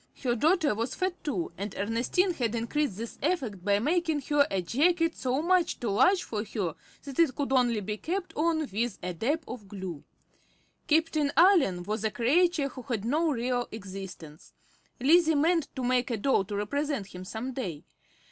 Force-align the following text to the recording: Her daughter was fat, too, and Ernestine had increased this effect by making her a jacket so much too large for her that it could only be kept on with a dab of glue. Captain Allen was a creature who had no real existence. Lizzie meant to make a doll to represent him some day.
Her 0.23 0.33
daughter 0.35 0.73
was 0.73 0.95
fat, 0.95 1.23
too, 1.23 1.51
and 1.59 1.75
Ernestine 1.77 2.33
had 2.33 2.55
increased 2.55 2.97
this 2.97 3.19
effect 3.21 3.63
by 3.63 3.77
making 3.77 4.21
her 4.29 4.47
a 4.49 4.59
jacket 4.59 5.15
so 5.15 5.43
much 5.43 5.79
too 5.79 5.89
large 5.91 6.23
for 6.23 6.43
her 6.43 6.73
that 7.03 7.19
it 7.19 7.35
could 7.35 7.51
only 7.53 7.81
be 7.81 7.97
kept 7.97 8.35
on 8.35 8.67
with 8.71 8.97
a 9.03 9.13
dab 9.13 9.43
of 9.47 9.67
glue. 9.67 10.03
Captain 10.87 11.31
Allen 11.37 11.83
was 11.83 12.03
a 12.03 12.09
creature 12.09 12.69
who 12.69 12.81
had 12.81 13.05
no 13.05 13.29
real 13.29 13.67
existence. 13.71 14.53
Lizzie 14.99 15.35
meant 15.35 15.67
to 15.75 15.83
make 15.83 16.09
a 16.09 16.17
doll 16.17 16.45
to 16.45 16.55
represent 16.55 17.05
him 17.13 17.23
some 17.23 17.53
day. 17.53 17.83